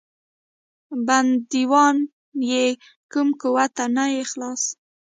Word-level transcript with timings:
بندیوان 1.07 1.97
یې 2.51 2.65
کم 3.11 3.27
قوته 3.41 3.85
نه 3.95 4.05
یې 4.13 4.23
خلاص. 4.31 4.63